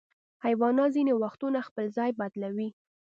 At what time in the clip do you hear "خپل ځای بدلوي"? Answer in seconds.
1.67-2.69